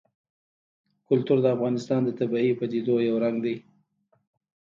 [1.07, 3.55] کلتور د افغانستان د طبیعي پدیدو یو رنګ دی.